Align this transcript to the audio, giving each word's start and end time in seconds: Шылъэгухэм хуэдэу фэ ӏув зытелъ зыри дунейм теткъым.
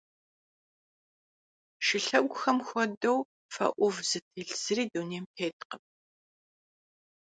Шылъэгухэм 1.85 2.57
хуэдэу 2.67 3.19
фэ 3.53 3.65
ӏув 3.77 3.95
зытелъ 4.09 4.53
зыри 4.61 4.85
дунейм 4.91 5.25
теткъым. 5.35 5.81